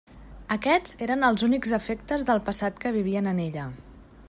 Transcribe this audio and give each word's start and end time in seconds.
Aquests 0.53 0.95
eren 1.07 1.27
els 1.27 1.43
únics 1.49 1.75
afectes 1.79 2.25
del 2.31 2.41
passat 2.49 2.83
que 2.87 2.95
vivien 2.99 3.33
en 3.35 3.45
ella. 3.47 3.71